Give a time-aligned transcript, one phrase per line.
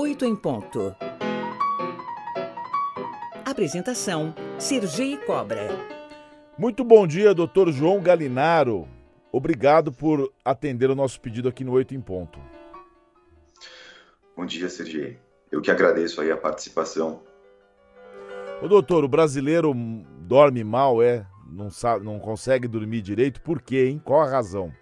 [0.00, 0.94] 8 em ponto.
[3.44, 5.68] Apresentação: Sergi Cobra.
[6.56, 8.86] Muito bom dia, doutor João Galinaro.
[9.32, 12.38] Obrigado por atender o nosso pedido aqui no 8 em ponto.
[14.36, 15.18] Bom dia, Sergi.
[15.50, 17.20] Eu que agradeço aí a participação.
[18.62, 19.74] O doutor, o brasileiro
[20.20, 21.26] dorme mal, é?
[21.50, 23.42] Não, sabe, não consegue dormir direito?
[23.42, 24.00] Por quê, hein?
[24.04, 24.72] Qual a razão?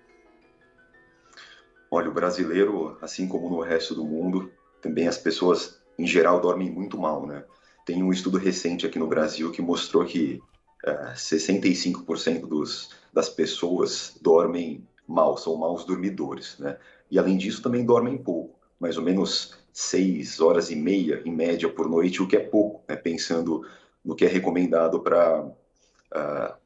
[1.91, 4.53] Olha, o brasileiro, assim como no resto do mundo,
[4.87, 7.45] também as pessoas em geral dormem muito mal, né?
[7.85, 10.41] Tem um estudo recente aqui no Brasil que mostrou que
[10.85, 16.79] é, 65% dos, das pessoas dormem mal, são maus dormidores, né?
[17.11, 21.69] E além disso também dormem pouco, mais ou menos seis horas e meia em média
[21.69, 22.97] por noite, o que é pouco, né?
[22.97, 23.67] pensando
[24.05, 25.55] no que é recomendado para uh,
[26.13, 26.57] ah,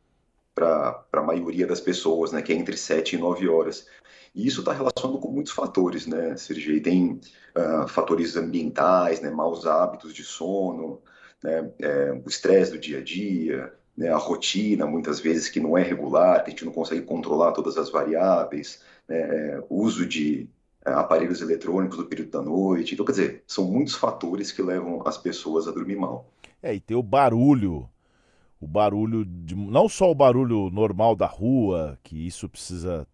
[0.61, 3.87] para a maioria das pessoas, né, que é entre 7 e 9 horas.
[4.35, 6.81] E isso está relacionado com muitos fatores, né, Sergei?
[6.81, 7.21] Tem
[7.57, 11.01] uh, fatores ambientais, né, maus hábitos de sono,
[11.43, 15.77] né, é, o estresse do dia a dia, né, a rotina, muitas vezes que não
[15.77, 20.49] é regular, que a gente não consegue controlar todas as variáveis, né, é, uso de
[20.85, 22.95] aparelhos eletrônicos no período da noite.
[22.95, 26.31] Então, quer dizer, são muitos fatores que levam as pessoas a dormir mal.
[26.63, 27.89] É, e tem o barulho
[28.61, 33.07] o barulho de não só o barulho normal da rua, que isso precisa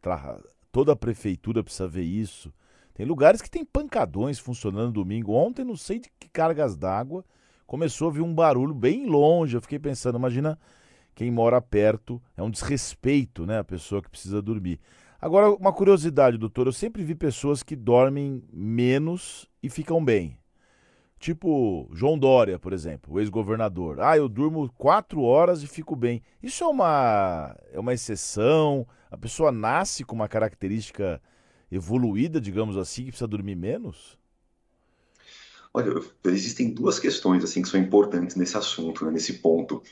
[0.73, 2.53] toda a prefeitura precisa ver isso.
[2.93, 5.33] Tem lugares que tem pancadões funcionando domingo.
[5.33, 7.25] Ontem não sei de que cargas d'água
[7.67, 9.57] começou a vir um barulho bem longe.
[9.57, 10.59] Eu fiquei pensando, imagina
[11.15, 14.79] quem mora perto, é um desrespeito, né, a pessoa que precisa dormir.
[15.19, 20.37] Agora, uma curiosidade, doutor, eu sempre vi pessoas que dormem menos e ficam bem.
[21.19, 24.01] Tipo João Dória, por exemplo, o ex-governador.
[24.01, 26.23] Ah, eu durmo quatro horas e fico bem.
[26.43, 28.87] Isso é uma, é uma exceção?
[29.11, 31.21] A pessoa nasce com uma característica
[31.71, 34.19] evoluída, digamos assim, que precisa dormir menos?
[35.73, 35.93] Olha,
[36.27, 39.83] existem duas questões assim que são importantes nesse assunto, né, nesse ponto.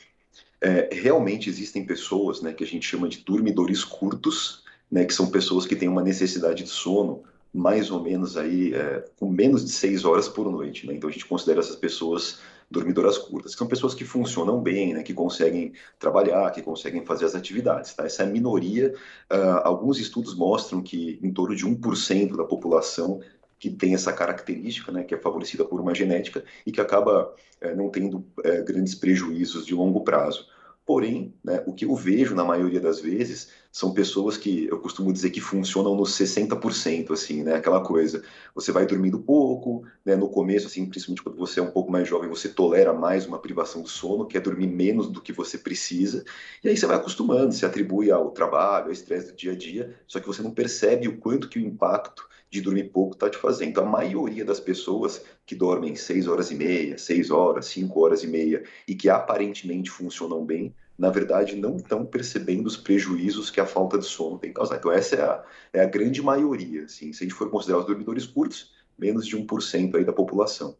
[0.61, 5.29] É, realmente existem pessoas, né, que a gente chama de dormidores curtos, né, que são
[5.29, 7.23] pessoas que têm uma necessidade de sono
[7.55, 10.85] mais ou menos aí é, com menos de seis horas por noite.
[10.85, 10.93] Né?
[10.93, 12.39] Então a gente considera essas pessoas
[12.69, 17.25] dormidoras curtas, que são pessoas que funcionam bem, né, que conseguem trabalhar, que conseguem fazer
[17.25, 17.93] as atividades.
[17.93, 18.05] Tá?
[18.05, 18.93] Essa é a minoria.
[19.31, 23.21] Uh, alguns estudos mostram que em torno de 1% da população
[23.57, 27.73] que tem essa característica, né, que é favorecida por uma genética e que acaba é,
[27.73, 30.47] não tendo é, grandes prejuízos de longo prazo.
[30.85, 35.11] Porém, né, o que eu vejo na maioria das vezes são pessoas que eu costumo
[35.11, 37.55] dizer que funcionam nos 60%, assim, né?
[37.55, 38.23] Aquela coisa,
[38.53, 40.15] você vai dormindo pouco, né?
[40.15, 43.39] No começo, assim, principalmente quando você é um pouco mais jovem, você tolera mais uma
[43.39, 46.23] privação do sono, que é dormir menos do que você precisa,
[46.63, 49.95] e aí você vai acostumando, se atribui ao trabalho, ao estresse do dia a dia,
[50.07, 53.37] só que você não percebe o quanto que o impacto de dormir pouco está te
[53.37, 53.79] fazendo.
[53.79, 58.27] A maioria das pessoas que dormem 6 horas e meia, 6 horas, 5 horas e
[58.27, 63.65] meia e que aparentemente funcionam bem, na verdade não estão percebendo os prejuízos que a
[63.65, 64.79] falta de sono tem causado.
[64.79, 66.85] Então essa é a, é a grande maioria.
[66.85, 67.11] Assim.
[67.11, 70.77] Se a gente for considerar os dormidores curtos, menos de 1% aí da população.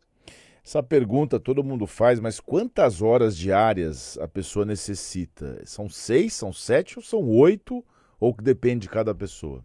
[0.65, 5.61] Essa pergunta todo mundo faz, mas quantas horas diárias a pessoa necessita?
[5.63, 7.85] São seis, são sete ou são oito?
[8.19, 9.63] Ou que depende de cada pessoa?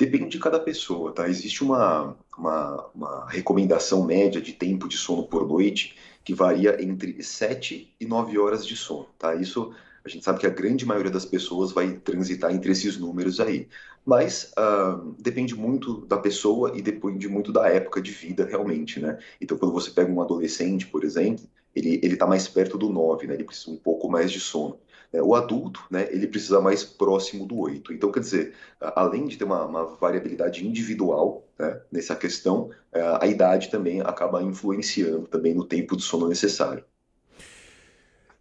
[0.00, 1.28] Depende de cada pessoa, tá?
[1.28, 5.94] Existe uma, uma, uma, recomendação média de tempo de sono por noite
[6.24, 9.34] que varia entre 7 e 9 horas de sono, tá?
[9.34, 13.40] Isso a gente sabe que a grande maioria das pessoas vai transitar entre esses números
[13.40, 13.68] aí.
[14.02, 19.18] Mas uh, depende muito da pessoa e depende muito da época de vida, realmente, né?
[19.38, 21.44] Então, quando você pega um adolescente, por exemplo,
[21.74, 23.34] ele está mais perto do 9, né?
[23.34, 24.78] Ele precisa um pouco mais de sono.
[25.12, 27.92] É, o adulto, né, ele precisa mais próximo do 8.
[27.92, 33.26] Então, quer dizer, além de ter uma, uma variabilidade individual né, nessa questão, é, a
[33.26, 36.84] idade também acaba influenciando também no tempo de sono necessário.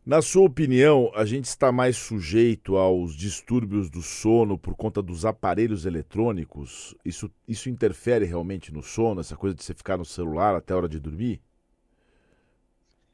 [0.06, 5.25] Na sua opinião, a gente está mais sujeito aos distúrbios do sono por conta dos
[5.25, 6.96] aparelhos eletrônicos?
[7.06, 10.77] Isso, isso interfere realmente no sono, essa coisa de você ficar no celular até a
[10.77, 11.42] hora de dormir?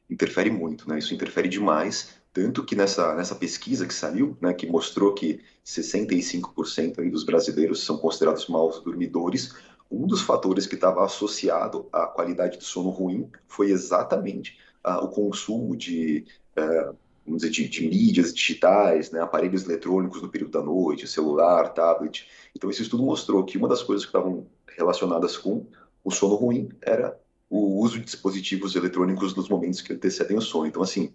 [0.10, 1.00] Interfere muito, né?
[1.00, 7.00] Isso interfere demais tanto que nessa, nessa pesquisa que saiu, né, que mostrou que 65%
[7.00, 9.56] aí dos brasileiros são considerados maus dormidores,
[9.90, 15.08] um dos fatores que estava associado à qualidade de sono ruim foi exatamente uh, o
[15.08, 16.26] consumo de,
[16.58, 16.94] uh,
[17.26, 22.28] vamos dizer, de, de, mídias digitais, né, aparelhos eletrônicos no período da noite, celular, tablet.
[22.54, 24.46] Então, esse estudo mostrou que uma das coisas que estavam
[24.78, 25.66] relacionadas com
[26.04, 27.18] o sono ruim era
[27.50, 30.66] o uso de dispositivos eletrônicos nos momentos que antecedem o sono.
[30.66, 31.14] Então, assim,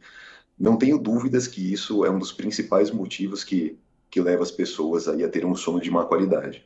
[0.61, 3.79] não tenho dúvidas que isso é um dos principais motivos que,
[4.11, 6.63] que leva as pessoas aí a ter um sono de má qualidade.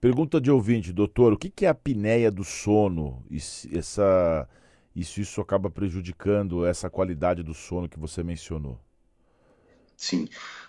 [0.00, 3.24] Pergunta de ouvinte, doutor, o que é a apneia do sono?
[3.28, 3.38] E
[3.76, 4.48] essa,
[4.94, 8.78] isso, isso acaba prejudicando essa qualidade do sono que você mencionou?
[9.96, 10.28] Sim.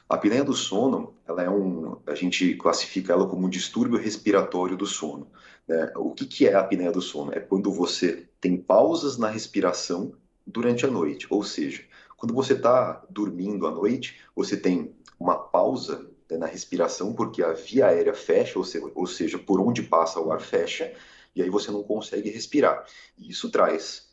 [0.09, 4.75] A apneia do sono, ela é um, a gente classifica ela como um distúrbio respiratório
[4.75, 5.27] do sono.
[5.67, 5.91] Né?
[5.95, 7.33] O que, que é a apneia do sono?
[7.33, 10.13] É quando você tem pausas na respiração
[10.45, 11.83] durante a noite, ou seja,
[12.23, 17.51] quando você está dormindo à noite, você tem uma pausa né, na respiração porque a
[17.51, 20.93] via aérea fecha, ou seja, ou seja, por onde passa o ar fecha,
[21.35, 22.85] e aí você não consegue respirar.
[23.17, 24.12] E isso traz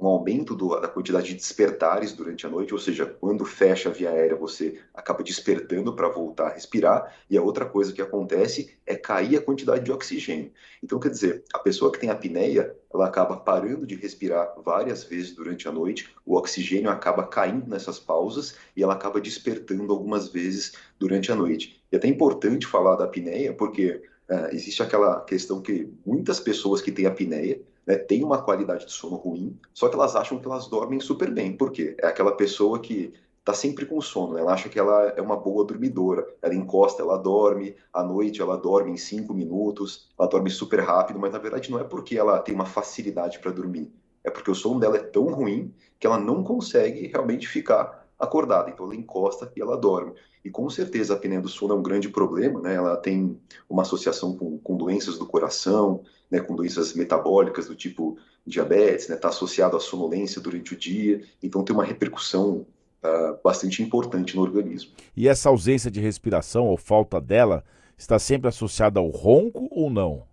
[0.00, 3.92] um aumento do, da quantidade de despertares durante a noite, ou seja, quando fecha a
[3.92, 8.74] via aérea, você acaba despertando para voltar a respirar, e a outra coisa que acontece
[8.86, 10.50] é cair a quantidade de oxigênio.
[10.82, 15.34] Então, quer dizer, a pessoa que tem apneia, ela acaba parando de respirar várias vezes
[15.34, 20.72] durante a noite, o oxigênio acaba caindo nessas pausas e ela acaba despertando algumas vezes
[20.98, 21.80] durante a noite.
[21.92, 26.80] E é até importante falar da apneia, porque uh, existe aquela questão que muitas pessoas
[26.80, 30.46] que têm apneia, né, têm uma qualidade de sono ruim, só que elas acham que
[30.46, 31.56] elas dormem super bem.
[31.56, 31.96] Por quê?
[32.00, 35.64] É aquela pessoa que está sempre com sono, ela acha que ela é uma boa
[35.64, 40.78] dormidora, ela encosta, ela dorme, à noite ela dorme em cinco minutos, ela dorme super
[40.80, 43.90] rápido, mas na verdade não é porque ela tem uma facilidade para dormir,
[44.22, 48.70] é porque o sono dela é tão ruim que ela não consegue realmente ficar acordada,
[48.70, 50.12] então ela encosta e ela dorme.
[50.44, 52.74] E com certeza a apneia do sono é um grande problema, né?
[52.74, 53.38] Ela tem
[53.68, 56.40] uma associação com, com doenças do coração, né?
[56.40, 59.16] Com doenças metabólicas do tipo diabetes, né?
[59.16, 62.66] Está associado à sonolência durante o dia, então tem uma repercussão
[63.02, 64.92] uh, bastante importante no organismo.
[65.16, 67.64] E essa ausência de respiração ou falta dela
[67.96, 70.24] está sempre associada ao ronco ou não?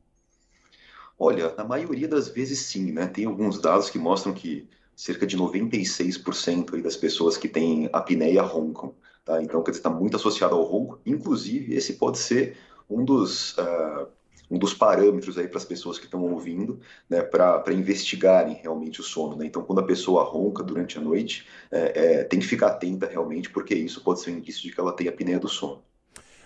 [1.19, 3.07] Olha, na maioria das vezes sim, né?
[3.07, 8.95] Tem alguns dados que mostram que cerca de 96% das pessoas que têm apneia roncam.
[9.23, 9.39] Tá?
[9.43, 10.99] Então, quer dizer, está muito associado ao ronco.
[11.05, 12.57] Inclusive, esse pode ser
[12.89, 14.07] um dos, uh,
[14.49, 19.03] um dos parâmetros aí para as pessoas que estão ouvindo, né, para investigarem realmente o
[19.03, 19.35] sono.
[19.35, 19.45] Né?
[19.45, 23.51] Então, quando a pessoa ronca durante a noite, é, é, tem que ficar atenta realmente,
[23.51, 25.79] porque isso pode ser um indício de que ela tem apneia do sono.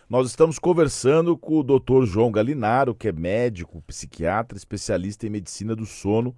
[0.10, 2.04] Nós estamos conversando com o Dr.
[2.04, 6.36] João Galinaro, que é médico, psiquiatra, especialista em medicina do sono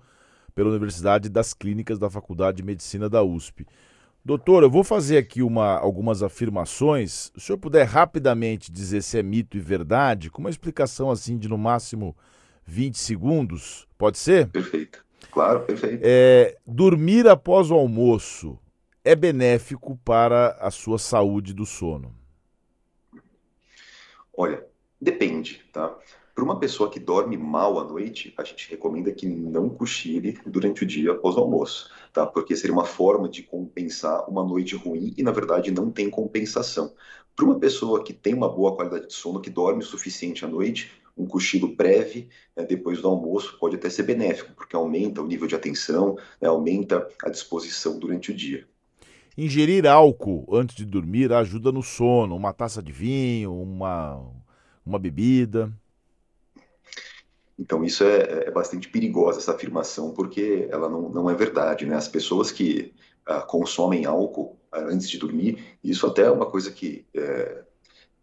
[0.54, 3.66] pela Universidade das Clínicas da Faculdade de Medicina da USP.
[4.26, 7.32] Doutor, eu vou fazer aqui uma, algumas afirmações.
[7.34, 11.38] Se o senhor puder rapidamente dizer se é mito e verdade, com uma explicação assim
[11.38, 12.16] de no máximo
[12.66, 14.48] 20 segundos, pode ser?
[14.48, 15.04] Perfeito.
[15.30, 16.02] Claro, perfeito.
[16.04, 18.58] É, dormir após o almoço
[19.04, 22.16] é benéfico para a sua saúde do sono?
[24.36, 24.64] Olha,
[25.02, 25.94] depende, tá?
[26.34, 30.84] Para uma pessoa que dorme mal à noite, a gente recomenda que não cochile durante
[30.84, 32.26] o dia após o almoço, tá?
[32.26, 36.92] Porque seria uma forma de compensar uma noite ruim e, na verdade, não tem compensação.
[37.36, 40.48] Para uma pessoa que tem uma boa qualidade de sono, que dorme o suficiente à
[40.48, 45.28] noite, um cochilo breve né, depois do almoço pode até ser benéfico, porque aumenta o
[45.28, 48.68] nível de atenção, né, aumenta a disposição durante o dia.
[49.38, 54.20] Ingerir álcool antes de dormir ajuda no sono, uma taça de vinho, uma,
[54.84, 55.72] uma bebida.
[57.58, 61.86] Então, isso é, é, bastante perigosa, essa afirmação, porque ela não, não é verdade.
[61.86, 61.96] Né?
[61.96, 62.94] As pessoas que
[63.30, 67.64] uh, consomem álcool uh, antes de dormir, isso até é uma coisa que uh,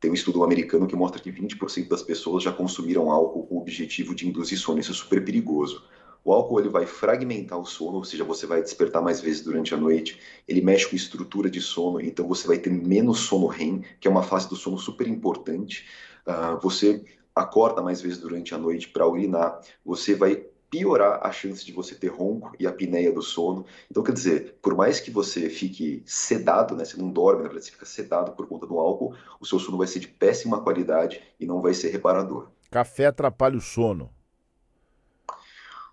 [0.01, 3.61] tem um estudo americano que mostra que 20% das pessoas já consumiram álcool com o
[3.61, 4.81] objetivo de induzir sono.
[4.81, 5.85] Isso é super perigoso.
[6.25, 9.75] O álcool ele vai fragmentar o sono, ou seja, você vai despertar mais vezes durante
[9.75, 10.19] a noite.
[10.47, 14.11] Ele mexe com estrutura de sono, então você vai ter menos sono REM, que é
[14.11, 15.87] uma fase do sono super importante.
[16.27, 17.03] Uh, você
[17.35, 21.95] acorda mais vezes durante a noite para urinar, você vai piorar a chance de você
[21.95, 23.67] ter ronco e apneia do sono.
[23.91, 27.67] Então, quer dizer, por mais que você fique sedado, né, você não dorme, na verdade,
[27.67, 31.21] você fica sedado por conta do álcool, o seu sono vai ser de péssima qualidade
[31.41, 32.49] e não vai ser reparador.
[32.71, 34.11] Café atrapalha o sono.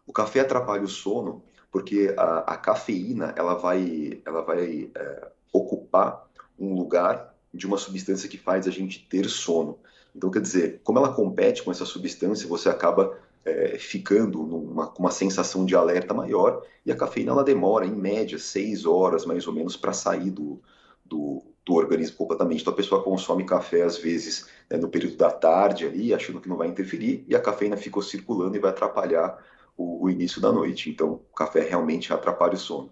[0.05, 6.27] O café atrapalha o sono porque a, a cafeína ela vai, ela vai é, ocupar
[6.57, 9.79] um lugar de uma substância que faz a gente ter sono.
[10.17, 15.11] Então, quer dizer, como ela compete com essa substância, você acaba é, ficando com uma
[15.11, 19.53] sensação de alerta maior e a cafeína ela demora, em média, seis horas mais ou
[19.53, 20.59] menos para sair do,
[21.05, 22.61] do, do, organismo completamente.
[22.61, 26.49] Então a pessoa consome café às vezes né, no período da tarde ali, achando que
[26.49, 29.37] não vai interferir, e a cafeína ficou circulando e vai atrapalhar
[29.77, 30.89] o, o início da noite.
[30.89, 32.91] Então o café realmente atrapalha o sono.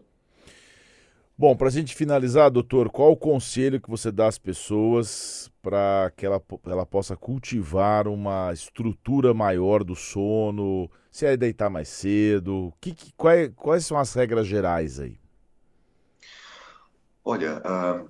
[1.38, 6.10] Bom, para a gente finalizar, doutor, qual o conselho que você dá às pessoas para
[6.15, 10.89] que ela, ela possa cultivar uma estrutura maior do sono?
[11.12, 12.74] Se é deitar mais cedo?
[12.80, 15.20] Que, que, quais, quais são as regras gerais aí?
[17.24, 18.10] Olha, uh,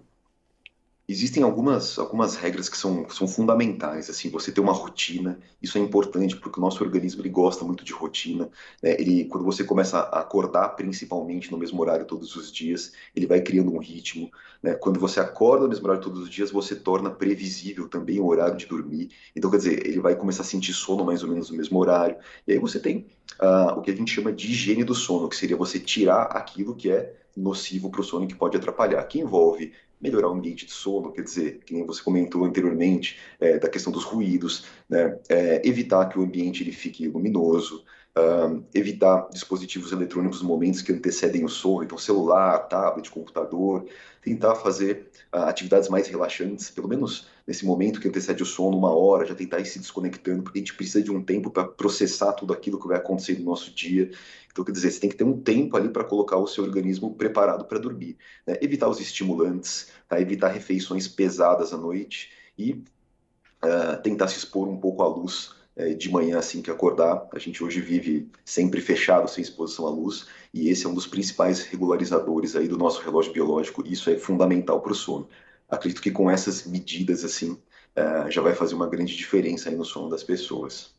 [1.08, 5.82] Existem algumas, algumas regras que são, são fundamentais, assim, você ter uma rotina, isso é
[5.82, 8.50] importante porque o nosso organismo ele gosta muito de rotina,
[8.82, 8.96] né?
[9.00, 13.40] Ele, quando você começa a acordar principalmente no mesmo horário todos os dias, ele vai
[13.40, 14.32] criando um ritmo,
[14.64, 14.74] né?
[14.74, 18.58] Quando você acorda no mesmo horário todos os dias, você torna previsível também o horário
[18.58, 21.58] de dormir, então quer dizer, ele vai começar a sentir sono mais ou menos no
[21.58, 23.06] mesmo horário, e aí você tem
[23.40, 26.76] uh, o que a gente chama de higiene do sono, que seria você tirar aquilo
[26.76, 29.74] que é nocivo para o sono que pode atrapalhar, que envolve
[30.06, 33.92] melhorar o ambiente de sono, quer dizer, que nem você comentou anteriormente, é, da questão
[33.92, 37.84] dos ruídos, né, é, evitar que o ambiente ele fique luminoso,
[38.18, 43.86] uh, evitar dispositivos eletrônicos nos momentos que antecedem o sono, então celular, tablet, computador,
[44.22, 48.94] tentar fazer uh, atividades mais relaxantes, pelo menos nesse momento que antecede o sono, uma
[48.96, 52.34] hora, já tentar ir se desconectando, porque a gente precisa de um tempo para processar
[52.34, 54.10] tudo aquilo que vai acontecer no nosso dia.
[54.52, 57.14] Então, quer dizer, você tem que ter um tempo ali para colocar o seu organismo
[57.14, 58.18] preparado para dormir.
[58.48, 58.58] Né?
[58.62, 60.20] Evitar os estimulantes, tá?
[60.20, 65.54] evitar refeições pesadas à noite e uh, tentar se expor um pouco à luz
[65.98, 67.28] de manhã assim que acordar.
[67.34, 71.08] A gente hoje vive sempre fechado, sem exposição à luz, e esse é um dos
[71.08, 75.28] principais regularizadores aí do nosso relógio biológico, e isso é fundamental para o sono.
[75.70, 77.58] Acredito que com essas medidas assim,
[77.96, 80.94] é, já vai fazer uma grande diferença aí no sono das pessoas.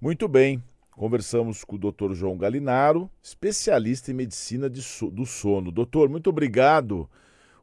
[0.00, 0.62] Muito bem.
[0.90, 2.14] Conversamos com o Dr.
[2.14, 5.70] João Galinaro, especialista em medicina so do sono.
[5.70, 7.08] Doutor, muito obrigado.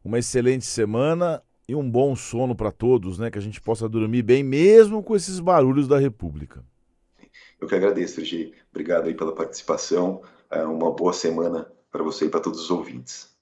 [0.04, 3.32] Uma excelente semana e um bom sono para todos, né?
[3.32, 6.64] Que a gente possa dormir bem, mesmo com esses barulhos da República.
[7.60, 8.54] Eu que agradeço, Sergi.
[8.72, 10.22] Obrigado aí pela participação.
[10.52, 13.33] É uma boa semana para você e para todos os ouvintes.